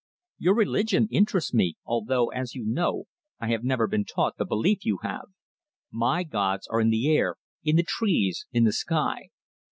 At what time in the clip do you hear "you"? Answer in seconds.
2.55-2.65, 4.83-4.97